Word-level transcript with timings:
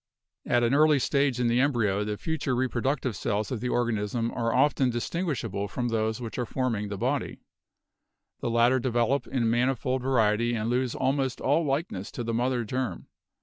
At 0.47 0.63
an 0.63 0.73
early 0.73 0.97
stage 0.97 1.39
in 1.39 1.45
the 1.47 1.59
embryo, 1.59 2.03
the 2.03 2.17
future 2.17 2.55
reproductive 2.55 3.15
cells 3.15 3.51
of 3.51 3.59
the 3.59 3.69
organism 3.69 4.31
are 4.31 4.51
often 4.51 4.89
distinguishable 4.89 5.67
from 5.67 5.89
those 5.89 6.19
which 6.19 6.39
are 6.39 6.45
forming 6.47 6.87
the 6.87 6.97
body. 6.97 7.37
250 8.39 8.41
BIOLOGY 8.41 8.41
The 8.41 8.49
latter 8.49 8.79
develop 8.79 9.27
in 9.27 9.51
manifold 9.51 10.01
variety 10.01 10.55
and 10.55 10.71
lose 10.71 10.95
almost 10.95 11.39
all 11.39 11.63
likeness 11.65 12.09
to 12.13 12.23
the 12.23 12.33
mother 12.33 12.63
germ. 12.65 13.09